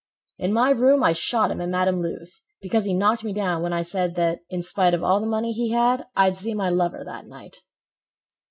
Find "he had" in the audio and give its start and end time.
5.51-6.07